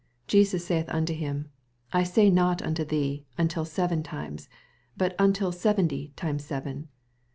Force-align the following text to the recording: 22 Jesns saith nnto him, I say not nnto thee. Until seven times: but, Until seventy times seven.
22 0.29 0.55
Jesns 0.57 0.61
saith 0.61 0.87
nnto 0.87 1.15
him, 1.15 1.51
I 1.93 2.01
say 2.03 2.31
not 2.31 2.57
nnto 2.57 2.87
thee. 2.89 3.27
Until 3.37 3.65
seven 3.65 4.01
times: 4.01 4.49
but, 4.97 5.13
Until 5.19 5.51
seventy 5.51 6.11
times 6.15 6.43
seven. 6.43 6.87